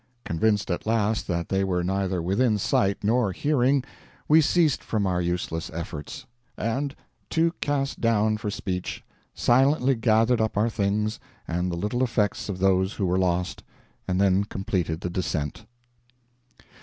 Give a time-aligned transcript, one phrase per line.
[0.25, 3.83] Convinced at last that they were neither within sight nor hearing,
[4.27, 6.25] we ceased from our useless efforts;
[6.57, 6.95] and,
[7.29, 9.03] too cast down for speech,
[9.35, 13.61] silently gathered up our things, and the little effects of those who were lost,
[14.07, 15.67] and then completed the descent.